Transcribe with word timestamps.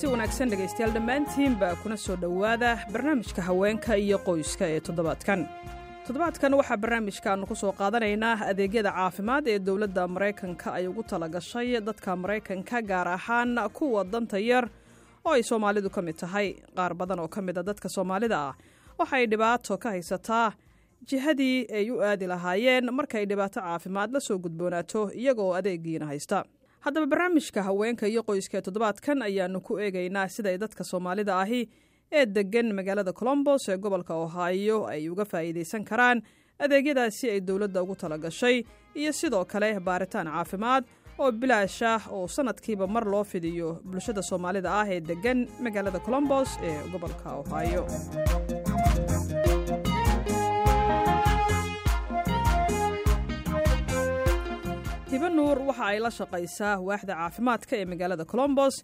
kulanti 0.00 0.12
wanaagsan 0.12 0.50
dhegaystayaal 0.50 0.92
dhammaantiinba 0.94 1.76
kuna 1.82 1.96
soo 1.96 2.16
dhowaada 2.16 2.86
barnaamijka 2.92 3.42
haweenka 3.42 3.96
iyo 3.96 4.18
qoyska 4.18 4.64
ee 4.68 4.80
toddobaadkan. 4.80 5.48
Toddobaadkan 6.06 6.54
waxaa 6.54 6.76
barnaamijkaannu 6.76 7.46
ku 7.46 7.54
soo 7.54 7.72
qaadanaynaa 7.72 8.38
adeegyada 8.50 8.92
caafimaad 8.92 9.46
ee 9.48 9.58
dowladda 9.58 10.08
maraykanka 10.08 10.72
ay 10.72 10.86
ugu 10.86 11.02
tala 11.02 11.28
gashay 11.28 11.80
dadka 11.80 12.16
maraykanka 12.16 12.82
gaar 12.82 13.08
ahaan 13.08 13.58
kuwa 13.72 14.04
danta 14.04 14.38
yar 14.38 14.68
oo 15.24 15.32
ay 15.32 15.42
soomaalidu 15.42 15.90
ka 15.90 16.02
mid 16.02 16.16
tahay. 16.16 16.54
Qaar 16.76 16.94
badan 16.94 17.18
oo 17.20 17.28
ka 17.28 17.42
mid 17.42 17.58
a 17.58 17.62
dadka 17.62 17.88
soomaalida 17.88 18.38
ah 18.48 18.54
waxay 18.98 19.26
dhibaato 19.26 19.78
ka 19.78 19.88
haysataa 19.90 20.52
jihadii 21.08 21.66
ay 21.72 21.90
u 21.90 22.00
aadi 22.02 22.26
lahaayeen 22.26 22.90
markay 22.92 23.26
dhibaato 23.26 23.60
caafimaad 23.60 24.12
la 24.12 24.20
soo 24.20 24.38
gudboonaato 24.38 25.10
iyagooo 25.12 25.52
adeegiina 25.54 26.06
haysta 26.06 26.44
haddaba 26.84 27.06
barnaamijka 27.06 27.62
haweenka 27.68 28.06
iyo 28.12 28.22
qoyska 28.28 28.58
ee 28.58 28.62
toddobaadkan 28.66 29.22
ayaannu 29.28 29.60
ku 29.60 29.72
eegaynaa 29.84 30.28
siday 30.36 30.56
dadka 30.62 30.84
soomaalida 30.90 31.34
ahi 31.44 31.60
ee 32.18 32.26
deggan 32.36 32.68
magaalada 32.78 33.12
colombos 33.20 33.68
ee 33.68 33.76
gobolka 33.84 34.14
ohaayo 34.24 34.78
ay 34.92 35.08
uga 35.12 35.24
faa'iidaysan 35.32 35.84
karaan 35.90 36.22
adeegyadaasi 36.64 37.30
ay 37.34 37.40
dowladda 37.48 37.82
ugu 37.82 37.96
tala 38.02 38.18
gashay 38.18 38.56
iyo 39.00 39.12
sidoo 39.20 39.44
kale 39.52 39.70
baaritaan 39.88 40.26
caafimaad 40.34 40.84
oo 41.18 41.30
bilaash 41.42 41.82
ah 41.92 42.00
oo 42.16 42.26
sannadkiiba 42.36 42.86
mar 42.86 43.04
loo 43.14 43.24
fidiyo 43.32 43.68
bulshada 43.90 44.22
soomaalida 44.30 44.70
ah 44.80 44.86
ee 44.94 45.00
deggan 45.10 45.40
magaalada 45.66 45.98
colombos 46.08 46.48
ee 46.70 46.76
gobolka 46.94 47.28
ohaayo 47.42 47.84
hibo 55.50 55.58
nuur 55.58 55.68
waxa 55.68 55.84
ay 55.90 55.98
la 56.04 56.10
shaqaysaa 56.10 56.78
waaxda 56.88 57.14
caafimaadka 57.20 57.76
ee 57.80 57.84
magaalada 57.92 58.24
colombos 58.32 58.74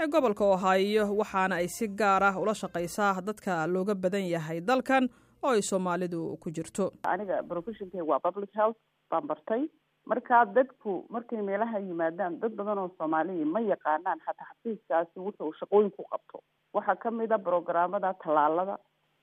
ee 0.00 0.06
gobolka 0.14 0.44
ohaayo 0.54 1.04
waxaana 1.20 1.54
ay 1.60 1.68
si 1.76 1.86
gaar 1.88 2.22
ah 2.22 2.36
ula 2.42 2.54
shaqaysaa 2.54 3.20
dadka 3.28 3.66
looga 3.66 3.94
badan 3.94 4.26
yahay 4.34 4.60
dalkan 4.60 5.08
oo 5.42 5.50
ay 5.56 5.62
soomaalidu 5.62 6.36
ku 6.42 6.50
jirto. 6.50 6.92
Aniga 7.02 7.42
professionkeyga 7.42 8.04
waa 8.10 8.20
public 8.20 8.50
health 8.54 8.76
baan 9.10 9.26
bartay. 9.26 9.62
Marka 10.06 10.44
dadku 10.54 11.06
markay 11.10 11.42
meelaha 11.42 11.78
yimaadaan 11.88 12.38
dad 12.40 12.52
badan 12.60 12.78
oo 12.78 12.90
soomaaliya 12.98 13.46
ma 13.54 13.60
yaqaanaan 13.60 14.18
xataa 14.26 14.46
xafiiskaasi 14.52 15.18
wuxuu 15.26 15.52
shaqooyin 15.60 15.90
ku 15.96 16.02
qabto. 16.12 16.42
Waxaa 16.74 16.96
ka 17.02 17.10
mid 17.10 17.32
a 17.32 17.38
brogramada 17.38 18.14
tallaalada. 18.24 18.78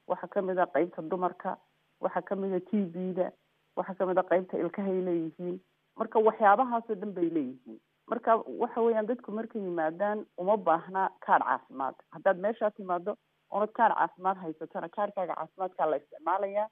Waxaa 0.08 0.28
ka 0.36 0.42
mid 0.42 0.58
a 0.60 0.66
qeybta 0.76 1.02
dumarka. 1.12 1.58
Waxaa 2.02 2.22
ka 2.30 2.36
mid 2.36 2.54
a 2.54 2.60
t 2.60 2.72
v-da. 2.94 3.32
Waxaa 3.78 3.96
ka 4.00 4.06
mid 4.06 4.18
a 4.18 4.24
qeybta 4.32 4.58
ilkahay 4.64 5.00
leeyihiin 5.08 5.60
marka 6.00 6.20
waxyaabahaasoo 6.28 6.96
dhan 7.02 7.14
bay 7.18 7.30
leeyihiin. 7.38 7.80
Marka 8.12 8.36
waxa 8.64 8.82
weeyaan 8.86 9.08
dadku 9.12 9.32
markay 9.40 9.62
yimaadaan 9.62 10.26
uma 10.38 10.58
baahna 10.58 11.10
kaadh 11.26 11.46
caafimaad. 11.50 11.96
Haddaad 12.16 12.38
meeshaa 12.46 12.72
timaado 12.78 13.16
oonad 13.52 13.72
kaadh 13.80 13.96
caafimaad 14.00 14.38
haysatona 14.44 14.90
kaadhkaaga 14.98 15.36
caafimaadkaa 15.40 15.90
la 15.92 15.98
isticmaalayaa. 16.02 16.68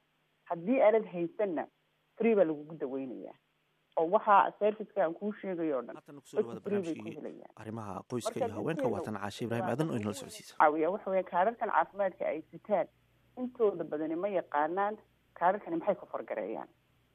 Haddii 0.49 0.79
aanad 0.87 1.05
haysanna 1.13 1.67
free 2.17 2.35
baa 2.35 2.43
lagugu 2.49 2.75
daweynaya 2.83 3.33
oo 3.99 4.07
waxaa 4.15 4.51
serviceka 4.59 5.03
aan 5.03 5.13
kuu 5.19 5.31
sheegayo 5.41 5.77
o 5.79 5.81
dhan 5.81 5.97
arrimaha 7.55 8.03
qoyska 8.09 8.39
iyo 8.39 8.47
haweenka 8.53 8.87
waatan 8.87 9.15
caashe 9.21 9.45
ibraahim 9.45 9.69
aadan 9.69 9.89
oo 9.89 9.95
inala 9.97 10.13
socodsiisa. 10.13 10.55
caawiya 10.57 10.89
waxa 10.95 11.09
weya 11.11 11.23
kaadharkan 11.23 11.69
caafimaadka 11.75 12.25
ay 12.31 12.41
sitaan 12.51 12.87
intooda 13.37 13.83
badani 13.83 14.15
ma 14.15 14.27
yaqaanaan 14.27 14.97
kaadharkani 15.39 15.77
maxay 15.81 15.95
ku 15.95 16.05
fargareeyaan 16.13 16.69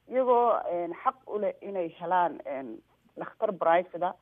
iyagoo 0.09 0.59
xaq 1.03 1.17
u 1.27 1.39
leh 1.39 1.53
inay 1.61 1.89
helaan 1.99 2.39
dhakhtar 3.17 3.51
brivada 3.51 4.13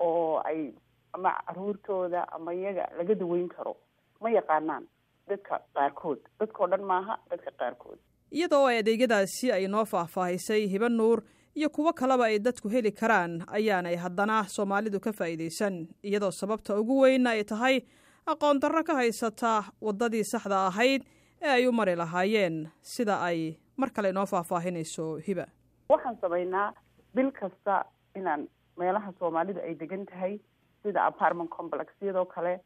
oo 0.00 0.40
ay 0.44 0.72
ama 1.12 1.30
caruurtooda 1.46 2.26
ama 2.32 2.52
iyaga 2.54 2.88
laga 2.98 3.14
daweyn 3.14 3.48
karo. 3.48 3.76
Ma 4.20 4.30
yaqaanaan 4.30 4.84
dadka 5.28 5.60
qaarkood. 5.74 6.18
Dadkao 6.40 6.66
dhan 6.70 6.82
maaha 6.82 7.18
dadka 7.30 7.50
qaarkood. 7.58 7.98
Iyadoo 8.32 8.66
ay 8.66 8.78
adeegyadaasi 8.78 9.52
ay 9.52 9.66
noo 9.68 9.84
faahfaahisay 9.84 10.66
hibo 10.68 10.88
nuur 10.88 11.22
iyo 11.54 11.70
kuwo 11.70 11.92
kaleba 11.92 12.24
ay 12.26 12.38
dadku 12.38 12.68
heli 12.68 12.92
karaan 12.92 13.44
ayaanay 13.46 13.96
haddana 13.96 14.44
soomaalidu 14.48 15.00
ka 15.00 15.12
faa'iidaysan. 15.12 15.86
Iyadoo 16.02 16.30
sababta 16.30 16.74
ugu 16.80 17.00
weyn 17.00 17.26
ay 17.26 17.44
tahay 17.44 17.80
aqoon 18.26 18.58
darro 18.60 18.82
ka 18.84 18.94
haysata 18.94 19.62
waddadii 19.80 20.24
saxda 20.24 20.66
ahayd 20.66 21.02
ee 21.42 21.48
ay 21.48 21.66
u 21.68 21.72
mari 21.72 21.94
lahaayeen. 21.96 22.68
Sida 22.82 23.22
ay 23.22 23.54
mar 23.76 23.90
kale 23.90 24.08
inoo 24.10 24.26
faahfaahinayso 24.26 25.06
hiba. 25.26 25.46
Waxaan 25.88 26.16
samaynaa 26.20 26.72
bil 27.14 27.30
kasta 27.32 27.84
inaan 28.16 28.48
meelaha 28.78 29.12
soomaalidu 29.18 29.60
ay 29.60 29.74
degan 29.74 30.06
tahay 30.06 30.38
sida 30.82 31.04
apartment 31.06 31.50
complexyadoo 31.50 32.24
kale 32.26 32.60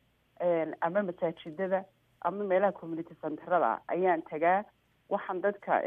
ama 0.81 1.03
masaajidada 1.03 1.85
ama 2.25 2.45
meelaha 2.45 2.73
community 2.73 3.15
centerada 3.23 3.81
ayaan 3.89 4.23
tagaa. 4.31 4.65
Waxaan 5.11 5.41
dadka 5.43 5.81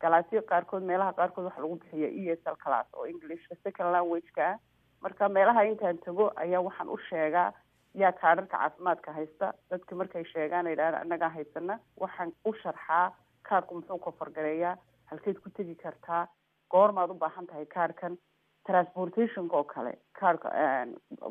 galaasyo 0.00 0.42
qaarkood 0.50 0.82
meelaha 0.82 1.12
qaarkood 1.12 1.44
waxa 1.44 1.60
lagu 1.62 1.76
bixiya 1.82 2.08
e 2.08 2.32
s 2.36 2.42
l 2.46 2.56
class 2.64 2.86
oo 2.94 3.06
englishka 3.06 3.54
second 3.64 3.92
languageka 3.92 4.44
ah 4.52 4.58
marka 5.02 5.28
meelaha 5.28 5.64
intaan 5.64 5.98
tago 5.98 6.32
ayaa 6.36 6.60
waxaan 6.68 6.88
u 6.88 6.98
sheegaa 7.08 7.52
yaa 7.94 8.12
kaadharka 8.12 8.56
caafimaadka 8.58 9.12
haysta? 9.12 9.52
Dadka 9.70 9.94
markay 9.96 10.24
sheegaan 10.32 10.66
ay 10.66 10.76
dhahaan 10.76 10.94
annagaa 11.02 11.28
haysana. 11.36 11.78
Waxaan 12.00 12.32
u 12.44 12.52
sharxaa 12.62 13.12
kaadhku 13.50 13.74
muxuu 13.78 13.98
ka 14.06 14.12
fargareeyaa 14.20 14.76
halkeed 15.10 15.38
ku 15.44 15.50
tegi 15.58 15.74
kartaa 15.84 16.22
goormaad 16.70 17.10
u 17.10 17.14
baahan 17.24 17.46
tahay 17.46 17.66
kaadhkan 17.76 18.18
transportationka 18.66 19.56
oo 19.56 19.64
kale 19.74 19.92
kaadhka 20.20 20.48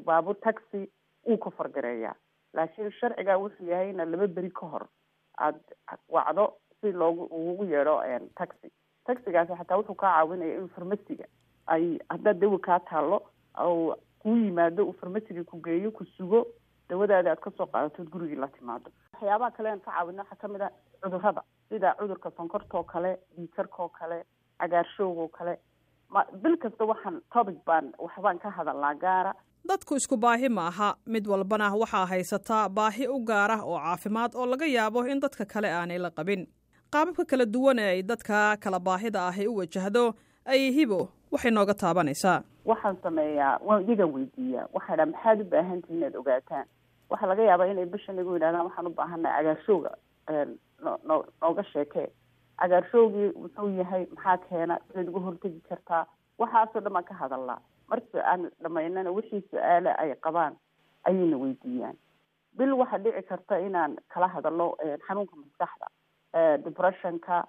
baabuur 0.05 0.35
taxi 0.45 0.81
uu 1.29 1.37
ka 1.37 1.49
fargareeyaa 1.57 2.15
laakiin 2.53 2.91
sharcigaa 2.99 3.37
wuxuu 3.43 3.69
yahay 3.71 3.89
ina 3.89 4.05
laba 4.05 4.27
beri 4.27 4.51
ka 4.59 4.65
hor 4.73 4.85
aada 5.37 5.59
wacdo 6.15 6.45
si 6.81 6.91
loogu 6.91 7.23
ugu 7.31 7.65
yeedho 7.73 7.95
taxi. 8.35 8.71
Taxigaasi 9.05 9.53
xataa 9.59 9.77
wuxuu 9.77 9.95
kaa 9.95 10.13
caawinaya 10.15 10.55
in 10.61 10.67
farmasiga 10.75 11.25
ay 11.67 11.85
haddaad 12.09 12.39
dawa 12.41 12.59
kaa 12.59 12.79
taalo 12.89 13.19
ou 13.65 13.95
kuu 14.21 14.35
yimaado 14.37 14.85
uu 14.87 14.93
farmasiga 15.01 15.43
ku 15.43 15.61
geeyo 15.65 15.91
ku 15.91 16.05
sugo 16.17 16.39
dawadaada 16.89 17.31
aad 17.31 17.39
ka 17.45 17.51
soo 17.57 17.65
qaadatood 17.73 18.09
gurigii 18.13 18.35
la 18.43 18.47
timaado. 18.47 18.91
Waxyaabaha 19.13 19.51
kale 19.57 19.69
aan 19.71 19.79
ka 19.85 19.91
caawina 19.91 20.23
waxaa 20.23 20.41
ka 20.41 20.47
mid 20.47 20.61
a 20.61 20.69
cudurrada 21.03 21.41
sida 21.69 21.95
cudurka 21.99 22.31
sonkorta 22.37 22.77
oo 22.77 22.83
kale 22.83 23.11
dhiikarka 23.37 23.83
oo 23.83 23.89
kale 23.99 24.23
cagaarshowga 24.59 25.21
oo 25.21 25.27
kale. 25.37 25.57
Ma 26.09 26.23
bil 26.43 26.57
kasta 26.57 26.85
waxaan 26.85 27.21
topic 27.33 27.57
baan 27.65 27.91
waxbaan 27.99 28.39
ka 28.39 28.49
hadalnaa 28.49 28.93
gaara. 28.95 29.33
Dadku 29.67 29.95
isku 29.99 30.15
baahi 30.17 30.49
ma 30.49 30.67
aha 30.71 30.95
mid 31.05 31.27
walbana 31.27 31.73
waxaa 31.75 32.05
haysataa 32.11 32.69
baahi 32.69 33.07
u 33.07 33.19
gaar 33.29 33.51
ah 33.51 33.61
oo 33.65 33.79
caafimaad 33.79 34.35
oo 34.35 34.45
laga 34.45 34.65
yaabo 34.65 35.03
in 35.11 35.19
dadka 35.19 35.45
kale 35.45 35.67
aanay 35.71 35.97
la 35.99 36.09
qabin. 36.09 36.47
Qaababka 36.93 37.25
kala 37.27 37.45
duwan 37.45 37.79
ee 37.79 37.89
ay 37.95 38.01
dadka 38.03 38.55
kala 38.63 38.79
baahida 38.79 39.27
ahi 39.27 39.47
u 39.47 39.57
wajahdo 39.59 40.13
ay 40.45 40.71
hibo 40.71 41.09
waxay 41.31 41.51
nooga 41.51 41.73
taabanaysaa. 41.73 42.39
Waxaan 42.65 42.97
sameeyaa 43.03 43.59
waan 43.67 43.83
iyagan 43.83 44.11
weydiiyaa. 44.15 44.67
Waxaa 44.73 44.95
dhaa 44.99 45.05
maxaad 45.11 45.41
u 45.41 45.49
baahantihi 45.51 45.97
inaad 45.97 46.15
ogaataan 46.21 46.65
waxaa 47.09 47.27
laga 47.31 47.43
yaabaa 47.43 47.67
inay 47.71 47.85
bishan 47.85 48.19
igu 48.19 48.33
yidhahdaan 48.35 48.65
waxaan 48.67 48.87
u 48.87 48.93
baahanay 48.99 49.31
cagaarshowga 49.37 49.91
no 50.85 50.97
no 51.09 51.15
nooga 51.41 51.63
sheekee 51.73 52.07
cagaarshowgii 52.61 53.31
muxuu 53.41 53.69
yahay 53.79 54.05
maxaa 54.15 54.37
keena? 54.49 54.79
Sidaad 54.87 55.09
uga 55.09 55.19
hortegi 55.25 55.61
kartaa. 55.69 56.05
Waxaasoo 56.41 56.81
dhan 56.81 56.93
baan 56.93 57.03
ka 57.09 57.13
hadalnaa 57.21 57.59
marka 57.89 58.23
aan 58.31 58.49
dhamaynana 58.63 59.11
wixii 59.17 59.41
su'aale 59.51 59.91
ay 60.01 60.15
qabaan 60.25 60.55
ayayna 61.07 61.37
weydiiyaan. 61.37 61.97
Bil 62.57 62.73
waxaa 62.81 62.97
dhici 63.03 63.21
karta 63.29 63.57
inaan 63.67 63.95
kala 64.13 64.27
hadalno 64.27 64.67
xanuunka 65.07 65.35
maskaxda 65.35 65.87
depressionka 66.65 67.43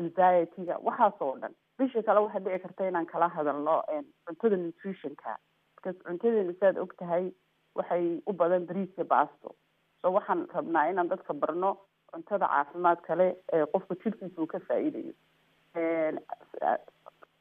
anxiety-ga 0.00 0.76
waxaasoo 0.86 1.36
dhan. 1.40 1.52
Bishii 1.78 2.02
kale 2.02 2.20
waxaa 2.26 2.40
dhici 2.44 2.58
karta 2.64 2.88
inaan 2.88 3.06
kala 3.06 3.28
hadalno 3.28 3.82
cuntada 4.26 4.56
nutritionka. 4.56 5.36
Because 5.76 5.98
cuntadeena 6.06 6.52
saad 6.60 6.76
og 6.78 6.92
tahay 6.98 7.30
waxay 7.74 8.20
u 8.26 8.32
badan 8.32 8.66
bariiska 8.66 9.04
baasto. 9.04 9.54
So 10.02 10.12
waxaan 10.12 10.46
rabnaa 10.54 10.88
inaan 10.90 11.08
dadka 11.08 11.34
barno 11.34 11.76
cuntada 12.12 12.46
caafimaad 12.48 13.00
kale 13.06 13.26
ee 13.52 13.64
qofka 13.72 13.94
jirkiisa 14.02 14.40
uu 14.42 14.46
ka 14.46 14.58
faa'iidayo. 14.68 15.12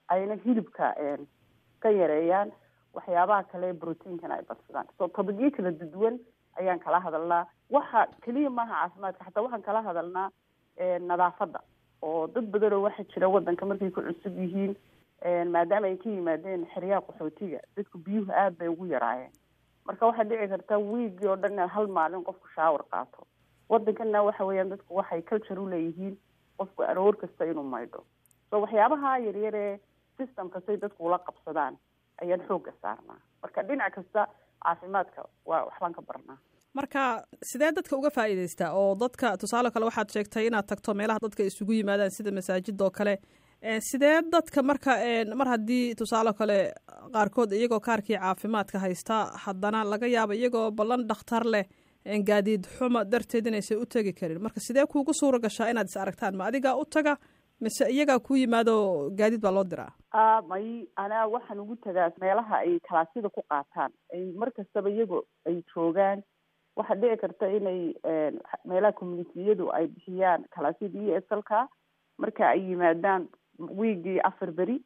Ayna 0.10 0.36
hilibka 0.46 0.94
ka 1.82 1.90
yareeyaan 1.90 2.52
waxyaabaha 2.94 3.44
kale 3.52 3.74
proteinkana 3.74 4.36
ay 4.36 4.46
badsadaan 4.50 4.88
so 4.98 5.08
tobagyo 5.08 5.52
kala 5.52 5.72
duwan 5.72 6.20
ayaan 6.60 6.80
kala 6.80 7.00
hadalnaa. 7.00 7.46
Waxa 7.70 8.08
keliya 8.24 8.50
maaha 8.50 8.74
caafimaadka 8.88 9.26
xataa 9.26 9.44
waxaan 9.44 9.64
kala 9.64 9.82
hadalnaa 9.82 10.30
nadaafadda. 11.10 11.60
Oo 12.02 12.28
dad 12.28 12.46
badan 12.52 12.74
oo 12.74 12.82
waxaa 12.88 13.06
jira 13.14 13.28
wadanka 13.30 13.66
markay 13.66 13.90
ku 13.92 14.02
cusub 14.02 14.38
yihiin 14.38 14.76
maadaama 15.52 15.88
ay 15.88 15.98
ka 15.98 16.10
yimaadeen 16.10 16.66
xeryaha 16.74 17.02
qaxootiga 17.08 17.60
dadku 17.76 17.98
biyuhu 17.98 18.32
aada 18.32 18.56
bay 18.60 18.68
ugu 18.68 18.86
yaraayeen 18.86 19.32
marka 19.88 20.06
waxaa 20.10 20.28
dhici 20.30 20.48
karta 20.54 20.78
wiigii 20.92 21.28
oo 21.32 21.36
dhan 21.44 21.60
hal 21.76 21.88
maalin 21.98 22.24
qofku 22.28 22.48
shaawar 22.56 22.84
qaato. 22.94 23.28
Wadankana 23.70 24.24
waxa 24.28 24.46
weeyaan 24.50 24.70
dadku 24.74 24.96
waxay 25.00 25.22
culture 25.30 25.60
uleeyihiin 25.66 26.16
qofku 26.60 26.84
aroor 26.92 27.16
kasta 27.22 27.46
inuu 27.52 27.64
maydho. 27.74 28.06
So 28.50 28.62
waxyaabaha 28.64 29.12
yaryar 29.28 29.56
ee 29.66 29.80
systemka 30.18 30.62
say 30.66 30.78
dadku 30.84 31.06
ula 31.08 31.20
qabsadaan 31.28 31.78
ayaan 32.22 32.42
xooga 32.48 32.72
saarnaa. 32.82 33.20
Marka 33.44 33.64
dhinac 33.68 33.94
kasta 33.96 34.28
caafimaadka 34.66 35.22
waa 35.46 35.62
waxbaan 35.68 35.94
ka 35.94 36.02
barnaa. 36.02 36.38
Marka 36.80 37.02
sidee 37.50 37.72
dadka 37.78 37.96
uga 37.98 38.10
faa'iidaystaa? 38.18 38.72
Oo 38.80 38.96
dadka 39.04 39.38
tusaale 39.42 39.72
kale 39.72 39.86
waxaad 39.90 40.10
sheegtay 40.16 40.48
inaad 40.50 40.66
tagto 40.72 40.94
meelaha 40.94 41.20
dadka 41.26 41.44
isugu 41.50 41.74
yimaadaan 41.80 42.12
sida 42.18 42.32
masaajida 42.38 42.84
oo 42.86 42.92
kale 43.00 43.14
sidee 43.90 44.22
dadka 44.32 44.62
marka 44.64 44.92
mar 45.36 45.48
haddii 45.48 45.96
tusaale 45.96 46.34
kale 46.38 46.58
qaarkood 47.14 47.52
iyagoo 47.56 47.80
kaarkii 47.80 48.18
caafimaadka 48.18 48.80
haysta 48.80 49.16
haddana 49.46 49.84
laga 49.84 50.08
yaabo 50.08 50.34
iyagoo 50.34 50.72
ballan 50.72 51.08
dhakhtar 51.08 51.46
leh 51.46 51.66
gaadiid 52.28 52.68
xuma 52.78 53.06
darteed 53.06 53.48
inaysan 53.48 53.78
u 53.82 53.86
tegi 53.86 54.14
karin. 54.14 54.42
Marka 54.42 54.60
sidee 54.60 54.86
kuugu 54.86 55.14
suura 55.14 55.40
gashaa 55.40 55.70
inaad 55.72 55.88
is 55.88 55.98
aragtaan? 55.98 56.36
Ma 56.36 56.46
adigaa 56.46 56.76
u 56.76 56.86
taga 56.86 57.16
mise 57.62 57.86
iyagaa 57.90 58.20
ku 58.20 58.36
yimaado 58.36 59.10
gaadiid 59.16 59.42
baa 59.42 59.52
loo 59.52 59.64
diraa? 59.64 59.92
May 60.50 60.88
anaa 60.96 61.28
waxaan 61.28 61.60
ugu 61.60 61.76
tagaa 61.76 62.12
meelaha 62.22 62.58
ay 62.58 62.80
kalaasyada 62.90 63.30
ku 63.30 63.42
qaataan. 63.50 63.92
Mar 64.36 64.52
kastaba 64.52 64.90
iyago 64.90 65.24
ay 65.48 65.64
joogaan 65.74 66.24
waxaa 66.76 66.96
dhici 67.00 67.18
karta 67.22 67.48
inay 67.48 67.94
meelaha 68.66 68.92
communitiyadu 69.00 69.72
ay 69.72 69.88
bixiyaan 69.88 70.44
kalaasyada 70.52 71.00
e 71.00 71.22
s 71.22 71.32
lka 71.32 71.68
marka 72.20 72.50
ay 72.50 72.60
yimaadaan 72.70 73.30
wiigii 73.60 74.20
afar 74.24 74.52
beri 74.52 74.82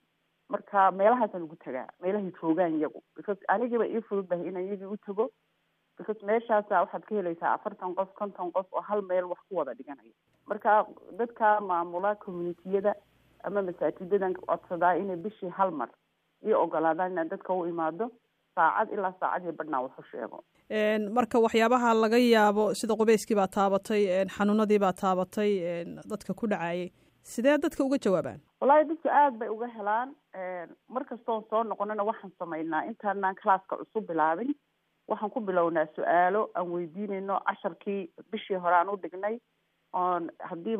marka 0.50 0.92
meelahaasaan 0.92 1.44
ugu 1.44 1.56
tagaa 1.66 1.88
meelahay 2.02 2.31
joogaan 2.42 2.75
iyagu. 2.80 3.04
Because 3.16 3.40
anigiiba 3.48 3.88
ii 3.88 4.02
fududahay 4.10 4.48
inaan 4.48 4.66
iyagii 4.68 4.86
u 4.86 4.98
tago 4.98 5.30
because 5.98 6.25
meeshaasa 6.25 6.81
waxaad 6.81 7.04
ka 7.10 7.16
helaysaa 7.16 7.54
afartan 7.54 7.96
qof 7.96 8.10
konton 8.19 8.52
qof 8.52 8.68
oo 8.74 8.81
hal 8.81 9.02
meel 9.02 9.25
wax 9.25 9.40
ku 9.50 9.56
wada 9.58 9.74
dhiganaya. 9.74 10.14
Marka 10.48 10.86
dadka 11.19 11.62
maamula 11.62 12.16
communitiyada 12.16 12.96
ama 13.44 13.62
masaajidadan 13.62 14.34
codsadaa 14.34 14.96
inay 14.96 15.16
bishii 15.16 15.50
hal 15.58 15.72
mar 15.72 15.90
ii 16.48 16.54
ogolaadaan 16.54 17.12
inaan 17.12 17.30
dadka 17.30 17.54
u 17.54 17.66
imaado 17.68 18.12
saacad 18.56 18.94
ilaa 18.94 19.14
saacad 19.19 19.44
iyo 19.44 19.52
badhnaa 19.54 19.81
waxu 19.81 20.04
sheego. 20.12 20.44
Marka 21.18 21.40
waxyaabaha 21.40 21.94
laga 21.94 22.18
yaabo 22.18 22.74
sida 22.74 22.96
qubeyskii 22.96 23.36
baa 23.36 23.48
taabatay 23.48 24.25
xanuunadii 24.36 24.80
baa 24.80 24.94
taabatay 24.94 25.52
dadka 26.12 26.34
ku 26.34 26.48
dhacayay 26.48 26.92
sidee 27.33 27.57
dadka 27.63 27.83
uga 27.83 27.97
jawaabaan? 28.06 28.39
Wallahi 28.62 28.88
dadku 28.91 29.09
aada 29.09 29.38
bay 29.41 29.50
uga 29.50 29.68
helaan. 29.77 30.15
Mar 30.89 31.03
kastoon 31.09 31.44
soo 31.50 31.63
noqonana 31.63 32.03
waxaan 32.09 32.31
samaynaa. 32.39 32.83
Intaanaan 32.91 33.35
classka 33.41 33.77
cusub 33.81 34.07
bilaabin 34.07 34.53
waxaan 35.07 35.31
ku 35.31 35.41
bilownaa 35.41 35.88
su'aalo 35.95 36.50
aan 36.56 36.71
weydiinayno 36.71 37.39
casharkii 37.47 38.01
bishii 38.31 38.59
hore 38.63 38.75
aan 38.75 38.89
u 38.89 38.97
dhignay 39.03 39.39
oon 39.94 40.29
haddii 40.50 40.77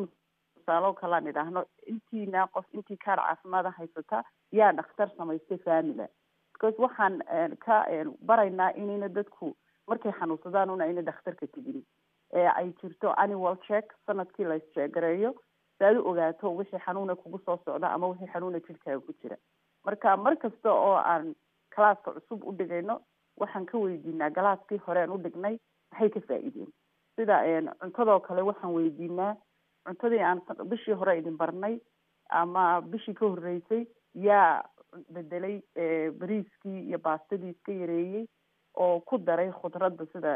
tusaalo 0.54 0.92
kalean 0.94 1.26
idhaahno 1.30 1.64
intiina 1.92 2.46
qof 2.54 2.66
intii 2.74 2.96
kaar 3.04 3.18
caafimaada 3.22 3.70
haysata 3.78 4.22
yaa 4.52 4.72
dhakhtar 4.72 5.08
samaystay 5.16 5.58
famila 5.64 6.08
because 6.52 6.76
waxaan 6.84 7.22
ka 7.64 7.78
baraynaa 8.26 8.70
inayna 8.76 9.08
dadku 9.08 9.54
markay 9.88 10.12
xanuunsadaan 10.20 10.70
una 10.70 10.84
ayna 10.84 11.02
dhakhtarka 11.02 11.46
tegin. 11.46 11.82
Ee 12.32 12.46
ay 12.56 12.72
jirto 12.82 13.14
annual 13.16 13.56
check 13.68 13.92
sannadkii 14.06 14.44
la 14.44 14.54
isjeegareeyo 14.60 15.30
si 15.78 15.84
aad 15.84 15.96
u 15.96 16.06
ogaato 16.10 16.54
wixii 16.56 16.78
xanuuna 16.86 17.14
kugu 17.16 17.38
soo 17.44 17.58
socda 17.64 17.90
ama 17.92 18.06
wixii 18.12 18.30
xanuuna 18.32 18.60
jirkaaga 18.60 19.00
ku 19.06 19.12
jira. 19.22 19.36
Marka 19.84 20.16
mar 20.16 20.36
kasta 20.36 20.72
oo 20.72 20.96
aan 20.96 21.34
calaaska 21.74 22.12
cusub 22.12 22.44
u 22.44 22.52
dhigayno 22.52 23.00
waxaan 23.40 23.66
ka 23.66 23.78
weydiinaa 23.78 24.30
galaaskii 24.30 24.78
hore 24.86 25.00
aan 25.02 25.10
u 25.10 25.18
dhignay 25.18 25.58
maxay 25.92 26.08
ka 26.10 26.20
faa'iideen. 26.28 26.70
Sida 27.16 27.36
cuntadoo 27.80 28.20
kale 28.20 28.42
waxaan 28.42 28.74
weydiinaa 28.74 29.36
cuntadii 29.86 30.22
aan 30.22 30.42
bishii 30.70 30.94
hore 31.00 31.18
idin 31.18 31.36
barnay 31.36 31.78
ama 32.30 32.80
bishii 32.80 33.14
ka 33.14 33.26
horreysay 33.28 33.86
yaa 34.14 34.64
bedelay 35.14 35.62
bariiskii 36.18 36.80
iyo 36.88 36.98
baastadii 36.98 37.50
iska 37.54 37.72
yareeyey 37.72 38.26
oo 38.76 39.00
ku 39.00 39.18
daray 39.18 39.50
khudradda 39.52 40.06
sida 40.12 40.32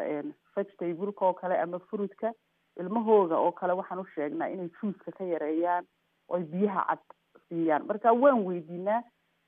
vegetableka 0.57 1.27
oo 1.27 1.33
kale 1.35 1.59
ama 1.61 1.79
fruitka 1.79 2.33
ilmahooga 2.81 3.37
oo 3.39 3.53
kale 3.53 3.73
waxaan 3.73 4.01
u 4.01 4.07
sheegnaa 4.15 4.49
inay 4.49 4.69
juuska 4.81 5.13
ka 5.19 5.25
yareeyaan 5.25 5.85
oo 6.29 6.37
ay 6.37 6.45
biyaha 6.45 6.85
cad 6.89 7.01
siiyaan. 7.49 7.87
Marka 7.87 8.13
waan 8.13 8.45
weydiinaa 8.47 9.03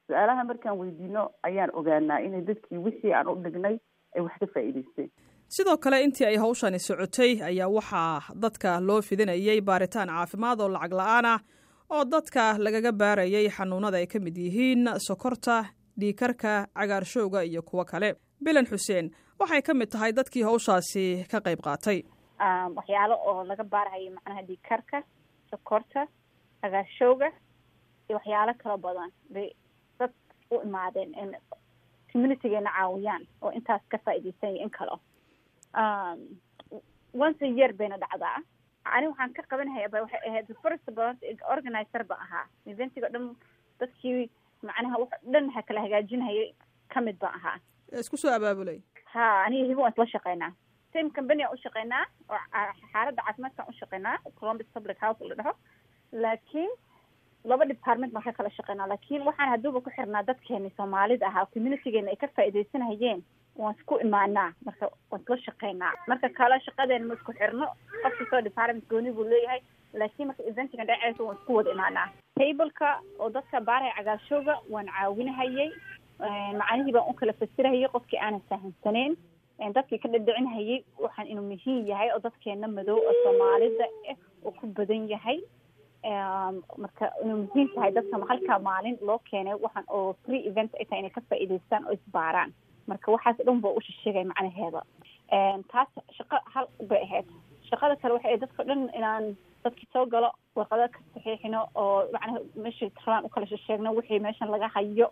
su'aalaha 0.07 0.45
markaan 0.45 0.79
weydiino 0.79 1.31
ayaan 1.43 1.71
ogaanaa 1.79 2.19
inay 2.27 2.43
dadkii 2.47 2.79
wixii 2.87 3.13
aan 3.15 3.29
u 3.29 3.35
dhignay 3.45 3.77
ay 4.17 4.21
wax 4.23 4.33
ka 4.41 4.47
faa'iidaysteen. 4.55 5.11
Sidoo 5.49 5.77
kale 5.77 6.03
intii 6.03 6.27
ay 6.27 6.37
hawshani 6.37 6.79
socotay 6.79 7.33
ayaa 7.43 7.69
waxaa 7.69 8.23
dadka 8.43 8.81
loo 8.81 9.01
fidinayay 9.03 9.61
baaritaan 9.61 10.09
caafimaad 10.09 10.61
oo 10.61 10.69
lacag 10.69 10.93
la'aan 10.93 11.27
ah 11.27 11.41
oo 11.91 12.05
dadka 12.05 12.59
lagaga 12.59 12.93
baarayay 12.93 13.49
xanuunada 13.57 13.97
ay 13.97 14.07
ka 14.07 14.19
mid 14.21 14.37
yihiin 14.37 14.89
sokorta 15.07 15.65
dhiikarka 16.01 16.67
cagaarshowga 16.75 17.43
iyo 17.45 17.63
kuwo 17.63 17.85
kale. 17.85 18.15
Bilan 18.45 18.67
xuseen 18.67 19.11
waxay 19.41 19.63
ka 19.63 19.75
mid 19.75 19.89
tahay 19.89 20.13
dadkii 20.13 20.43
hawshaasi 20.43 21.25
ka 21.31 21.39
qayb 21.41 21.61
qaatay 21.65 22.03
waxyaalo 22.77 23.15
oo 23.29 23.45
laga 23.51 23.65
baarahayo 23.65 24.11
macnaha 24.17 24.43
dhiikarka 24.49 25.03
sokorta 25.51 26.07
cagaarshowga 26.63 27.29
iyo 28.09 28.17
waxyaalo 28.19 28.53
kala 28.63 28.77
badan. 28.87 29.11
Bay 29.35 29.49
dad 29.99 30.13
u 30.51 30.61
imaadeen 30.67 31.15
in 31.23 31.31
communitygeena 32.13 32.71
caawiyaan 32.77 33.23
oo 33.43 33.51
intaas 33.59 33.83
ka 33.89 33.99
faa'iidaysan 34.05 34.57
in 34.65 34.71
kalo 34.71 35.01
once 37.25 37.41
a 37.43 37.47
year 37.59 37.73
bayna 37.73 37.97
dhacdaa. 38.05 38.39
Ani 38.95 39.07
waxaan 39.11 39.33
ka 39.37 39.43
qabanhaya 39.51 39.89
ba 39.93 40.03
waxay 40.05 40.21
ahayd 40.29 40.49
first 40.63 40.87
ba 40.97 41.15
organizer 41.55 42.03
ba 42.11 42.15
ahaa. 42.25 42.45
Eventiga 42.67 43.09
dhan 43.15 43.37
dadkii 43.81 44.31
macnaha 44.63 44.97
wax 45.03 45.11
dhan 45.33 45.51
ha 45.55 45.63
kala 45.69 45.81
hagaajinhayay 45.87 46.49
ka 46.93 47.01
mid 47.01 47.19
ba 47.19 47.29
ahaa. 47.39 47.57
Isku 48.01 48.17
soo 48.17 48.33
abaabulay? 48.37 48.79
Ha 49.15 49.25
aniga 49.47 49.67
hibo 49.71 49.83
waan 49.83 49.93
isla 49.97 50.07
shaqeynaa 50.15 50.53
same 50.95 51.11
company 51.19 51.43
aan 51.45 51.55
ushaqeynaa 51.59 52.05
oo 52.31 52.41
xaaladda 52.93 53.23
caafimaadkaan 53.27 53.69
ushaqeynaa 53.75 54.17
columbus 54.41 54.67
public 54.75 54.99
house 55.05 55.21
la 55.31 55.35
dhaho. 55.41 55.53
Laakiin 56.13 56.71
laba 57.45 57.65
department 57.73 58.13
baan 58.13 58.25
ka 58.25 58.33
kala 58.33 58.51
shaqeynaa. 58.59 58.89
Laakiin 58.93 59.23
waxaan 59.29 59.49
hadduuba 59.55 59.81
ku 59.81 59.91
xirnaa 59.97 60.23
dadkeeni 60.31 60.71
soomaalida 60.77 61.27
ahaa 61.27 61.47
communitygeena 61.55 62.11
ay 62.11 62.17
ka 62.17 62.29
faa'iidaysanayeen 62.37 63.21
waan 63.63 63.75
isku 63.79 63.99
imaanaa 64.07 64.51
marka 64.67 64.87
waan 65.11 65.23
isla 65.23 65.37
shaqeynaa. 65.47 65.93
Marka 66.09 66.29
kale 66.39 66.61
shaqadeena 66.67 67.07
ma 67.11 67.15
isku 67.19 67.33
xirno 67.41 67.67
qof 68.03 68.15
kastoo 68.19 68.41
department 68.49 68.89
gooni 68.91 69.13
buu 69.17 69.25
leeyahay 69.33 69.61
laakiin 70.01 70.27
marka 70.29 70.43
eventiga 70.51 70.85
dhaceysa 70.91 71.23
waan 71.27 71.37
isku 71.41 71.55
wada 71.59 71.71
imaanaa. 71.77 72.09
Tableka 72.39 72.89
oo 73.19 73.31
dadka 73.37 73.61
baaraya 73.61 73.95
cagaarshowga 73.99 74.55
waan 74.73 74.89
caawinahayay 74.97 75.71
macnihii 76.61 76.93
baan 76.97 77.11
u 77.11 77.15
kala 77.21 77.33
fasirahayay 77.41 77.89
qofkii 77.95 78.19
aanan 78.25 78.43
fahamsaneyn 78.49 79.17
dadkii 79.59 79.99
ka 80.03 80.09
dhadhicinhayay 80.09 80.85
waxaan 80.99 81.27
inuu 81.33 81.47
muhiim 81.51 81.87
yahay 81.87 82.09
oo 82.15 82.19
dadkeena 82.27 82.69
madow 82.69 82.99
oo 82.99 83.15
soomaalida 83.25 83.87
ah 84.11 84.17
oo 84.45 84.53
ku 84.59 84.67
badan 84.77 85.09
yahay. 85.09 85.39
Marka 86.83 87.11
inuu 87.25 87.39
muhiim 87.47 87.69
tahay 87.75 87.93
dadka 87.93 88.19
halkaa 88.31 88.59
maalin 88.59 88.99
loo 89.01 89.19
keenay 89.31 89.55
waxaan 89.65 89.87
oo 89.89 90.13
free 90.25 90.43
event 90.51 90.71
ay 90.79 90.85
tahay 90.85 91.01
inay 91.03 91.11
ka 91.17 91.21
faa'iidaystaan 91.31 91.87
oo 91.87 91.93
isbaaraan. 91.99 92.51
Marka 92.87 93.13
waxaas 93.15 93.37
dhan 93.47 93.61
ba 93.65 93.69
ushisheegay 93.79 94.25
macnaheeda. 94.25 94.83
Taas 95.73 95.89
shaqo 96.17 96.37
hal 96.55 96.67
bay 96.89 97.03
ahayd. 97.07 97.27
Shaqada 97.71 97.97
kale 97.97 98.15
waxay 98.19 98.37
dadka 98.45 98.65
dhan 98.69 98.91
inaan 98.99 99.25
dadki 99.65 99.87
soo 99.93 100.05
galo 100.13 100.29
warqado 100.57 100.85
ka 100.93 100.99
saxiixino 101.15 101.61
oo 101.75 102.05
macnaha 102.13 102.39
meeshay 102.65 102.91
rabaan 103.07 103.25
u 103.27 103.29
kala 103.35 103.47
shisheegno 103.47 103.95
wixii 103.97 104.21
meeshan 104.21 104.51
laga 104.55 104.69
hayo 104.75 105.09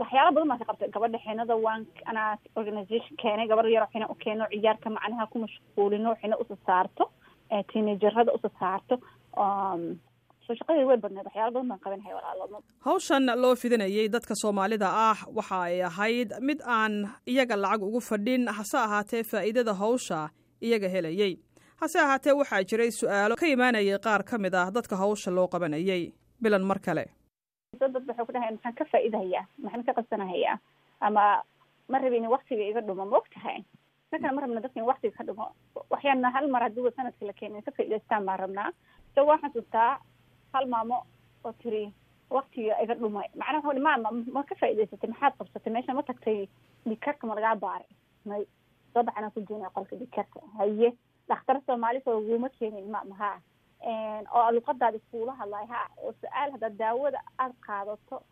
waxyaala 0.00 0.30
badan 0.34 0.48
baan 0.50 0.58
ka 0.60 0.66
qabtay. 0.70 0.88
Gabadha 0.96 1.18
xinada 1.26 1.54
waan 1.64 1.82
anaa 2.10 2.30
organization 2.60 3.14
keenay 3.22 3.46
gabar 3.52 3.66
yaro 3.74 3.86
xina 3.92 4.06
u 4.12 4.14
keeno 4.24 4.44
ciyaarka 4.52 4.88
macnaha 4.96 5.26
ku 5.32 5.36
mashquulino 5.44 6.10
xina 6.20 6.36
usa 6.42 6.56
saarto 6.66 7.04
teenagerada 7.72 8.30
usa 8.36 8.50
saarto 8.60 8.94
walaalo 11.26 12.62
hawshan 12.84 13.26
loo 13.42 13.54
fidinayay 13.56 14.08
dadka 14.08 14.34
soomaalida 14.42 14.88
ah 15.10 15.18
waxa 15.38 15.58
ay 15.68 15.82
ahayd 15.82 16.30
mid 16.48 16.60
aan 16.66 16.94
iyaga 17.26 17.56
lacag 17.56 17.82
ugu 17.88 18.00
fadhin 18.00 18.46
hase 18.58 18.78
ahaatee 18.78 19.22
faa'iidada 19.30 19.74
hawsha 19.74 20.28
iyaga 20.62 20.88
helayey 20.94 21.32
hase 21.80 21.98
ahaatee 22.04 22.32
waxaa 22.40 22.62
jiray 22.70 22.90
su'aalo 23.00 23.34
ka 23.42 23.46
imaanayay 23.54 23.98
qaar 24.06 24.22
ka 24.30 24.38
mid 24.38 24.54
ah 24.54 24.70
dadka 24.70 24.96
hawsha 24.96 25.30
loo 25.30 25.48
qabanayay. 25.48 26.12
Bilan 26.42 26.62
mar 26.70 26.78
kale 26.86 27.04
dad 27.80 27.94
waxay 28.08 28.24
ku 28.26 28.32
dhahayan 28.32 28.54
maxaan 28.56 28.74
ka 28.78 28.84
faa'iidahayaa 28.92 29.44
maxaan 29.64 29.84
ka 29.86 29.92
qabsanahayaa 29.98 30.56
ama 31.00 31.24
ma 31.88 31.98
rabi 31.98 32.16
in 32.16 32.26
waktiga 32.36 32.64
iga 32.70 32.80
dhumo? 32.80 33.04
Ma 33.06 33.16
og 33.16 33.28
tahay? 33.34 33.64
Markaan 34.12 34.34
ma 34.34 34.40
rabna 34.42 34.60
dadka 34.64 34.80
in 34.80 34.86
waktiga 34.90 35.16
ka 35.18 35.24
dhumo. 35.28 35.46
Waxyaana 35.92 36.30
hal 36.34 36.46
mar 36.50 36.62
hadduuba 36.66 36.90
sanadka 36.96 37.26
la 37.26 37.32
keena 37.38 37.62
ka 37.62 37.70
faa'idaystaan 37.76 38.24
baan 38.26 38.38
rabnaa. 38.44 38.70
So 39.14 39.24
waan 39.28 39.40
xasuustaa 39.42 40.00
hal 40.54 40.64
maamo 40.72 40.98
oo 41.44 41.52
tiri 41.62 41.92
waktiga 42.30 42.74
iga 42.82 42.94
dhumay 42.94 43.28
macnaha 43.38 43.62
wuxuu 43.68 43.82
maama 43.88 44.08
ma 44.34 44.42
ka 44.48 44.54
faa'idaysatay 44.60 45.10
maxaad 45.12 45.32
qabsatay? 45.38 45.72
Meesha 45.72 45.94
ma 45.94 46.02
tagtay 46.02 46.48
dhikarka 46.88 47.26
ma 47.26 47.34
lagaa 47.38 47.54
baaray? 47.64 47.90
May 48.24 48.42
soo 48.92 49.04
ku 49.34 49.40
jeenaya 49.48 49.70
qolka 49.74 49.94
dhikarka 50.00 50.40
haye 50.58 50.88
dhakhtar 51.28 51.60
soomaali 51.66 52.00
soo 52.04 52.18
laguma 52.20 52.48
keenin 52.58 52.90
ma 52.90 53.04
mahaa 53.10 53.38
oo 53.84 54.50
luqadaada 54.56 54.96
iskuula 54.96 55.32
hadlay 55.40 55.66
ha 55.66 55.88
oo 56.02 56.12
su'aal 56.20 56.50
haddaad 56.52 56.76
daawada 56.78 57.20
aada 57.38 57.54
qaadato 57.66 58.22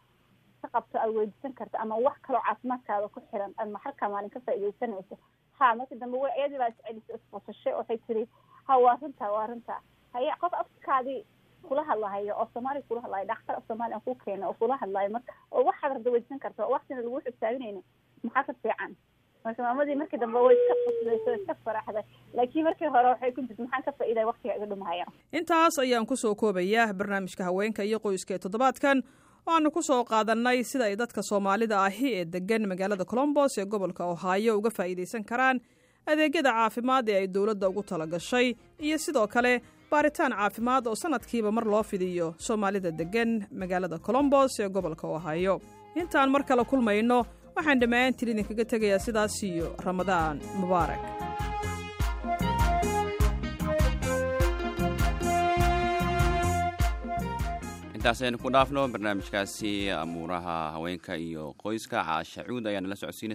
ka 0.63 0.69
qabto 0.75 0.99
aad 0.99 1.11
weydiisan 1.17 1.53
karta 1.55 1.79
ama 1.79 1.97
wax 2.07 2.17
kaloo 2.27 2.43
caafimaadkaada 2.49 3.09
ku 3.09 3.21
xiran 3.31 3.53
aad 3.59 3.69
maxalka 3.71 4.09
maalin 4.09 4.31
ka 4.31 4.41
faa'iidaysanayso. 4.41 5.19
Ha 5.59 5.75
markii 5.75 5.99
dambe 5.99 6.17
w 6.19 6.27
iyadii 6.39 6.59
baa 6.59 6.69
iscelisay 6.73 7.17
isqosashay 7.17 7.75
waxay 7.79 7.99
tiri 8.07 8.25
ha 8.67 8.79
waa 8.79 8.97
runta 9.03 9.33
waa 9.33 9.47
runta. 9.47 9.81
Haye 10.13 10.33
qof 10.41 10.55
afkaadii 10.55 11.21
kula 11.69 11.85
hadlahayo 11.85 12.35
oo 12.41 12.49
soomaaliya 12.55 12.87
kula 12.89 13.01
hadlayo 13.01 13.25
dhaktar 13.27 13.57
af 13.57 13.65
soomaaliya 13.69 14.01
ku 14.05 14.15
keena 14.25 14.49
oo 14.49 14.53
kula 14.61 14.77
hadlayo 14.77 15.11
marka 15.11 15.33
oo 15.53 15.65
waxaad 15.69 15.93
rabda 15.93 16.11
weydisan 16.11 16.39
karta 16.39 16.67
waktina 16.67 17.01
lagu 17.03 17.21
xisaabinayna 17.27 17.81
maxaa 18.23 18.43
ka 18.49 18.53
fiican 18.63 18.97
marka 19.45 19.63
maamadii 19.63 19.95
markii 20.01 20.19
dambe 20.23 20.39
way 20.47 20.57
iska 20.61 20.75
qoslayso 20.85 21.27
way 21.31 21.39
iska 21.41 21.55
faraxday. 21.65 22.05
Laakiin 22.37 22.65
markii 22.65 22.89
hore 22.95 23.09
waxay 23.13 23.33
ku 23.33 23.41
jirta 23.49 23.63
maxaan 23.63 23.83
ka 23.87 23.93
faa'iidaya 23.99 24.27
waktiga 24.31 24.57
iga 24.57 24.67
dhumahaya 24.67 25.07
intaas 25.33 25.79
ayaan 25.79 26.07
ku 26.07 26.17
soo 26.17 26.35
koobayaa 26.35 26.93
barnaamijka 26.95 27.45
haweenka 27.45 27.83
iyo 27.85 27.99
qoyska 28.05 28.35
ee 28.35 28.39
toddobaadkan. 28.39 29.03
Waxaanu 29.47 29.71
ku 29.71 29.83
soo 29.83 30.05
qaadannay 30.05 30.65
sida 30.65 30.85
ay 30.89 30.97
dadka 30.97 31.23
soomaalida 31.23 31.83
ahi 31.85 32.09
ee 32.21 32.25
degan 32.25 32.67
magaalada 32.69 33.05
colombos 33.05 33.59
ee 33.59 33.65
gobolka 33.67 34.05
ohaayo 34.15 34.59
uga 34.59 34.71
faa'iidaysan 34.71 35.25
karaan 35.25 35.61
adeegyada 36.07 36.51
caafimaad 36.53 37.09
ee 37.09 37.19
ay 37.21 37.27
dowladda 37.35 37.69
ugu 37.69 37.83
tala 37.83 38.07
gashay 38.07 38.55
iyo 38.81 38.99
sidoo 38.99 39.27
kale 39.35 39.53
baaritaan 39.91 40.33
caafimaad 40.33 40.87
oo 40.89 40.95
sanadkiiba 41.03 41.53
mar 41.53 41.65
loo 41.75 41.83
fidiyo 41.83 42.35
soomaalida 42.47 42.91
degan 42.91 43.45
magaalada 43.61 43.99
colombos 43.99 44.61
ee 44.61 44.69
gobolka 44.69 45.07
ohaayo 45.09 45.61
intaan 46.01 46.31
mar 46.35 46.43
kale 46.49 46.65
kulmayno 46.65 47.19
waxaan 47.57 47.81
dhammaantiin 47.83 48.33
idinkaga 48.35 48.65
tegayaa 48.73 49.05
sidaas 49.07 49.37
iyo 49.51 49.67
ramadaan 49.89 50.37
mubaarak 50.61 51.03
intaas 57.97 58.21
aynu 58.23 58.39
ku 58.43 58.51
dhaafno 58.53 58.89
barnaamijkaasi 58.93 59.91
amuuraha 59.91 60.57
haweenka 60.77 61.17
iyo 61.17 61.55
qoyska 61.63 62.05
caasha 62.05 62.45
cuud 62.45 62.67
ayaana 62.67 62.89
la 62.89 62.97
socodsiinay 62.97 63.33